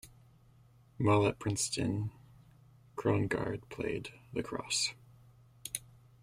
[0.97, 2.09] While at Princeton,
[2.97, 4.95] Krongard played lacrosse.